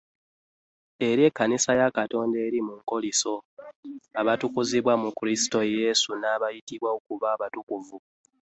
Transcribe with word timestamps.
Eri 1.07 1.21
ekkanisa 1.29 1.71
ya 1.79 1.87
Katonda 1.97 2.37
eri 2.47 2.59
mu 2.67 2.75
Kkolinso, 2.79 3.35
abaatukuzibwa 4.19 4.93
mu 5.03 5.09
Kristo 5.19 5.57
Yesu 5.77 6.09
n'abaayitibwa 6.15 6.89
okuba 6.97 7.25
abatukuvu. 7.35 7.97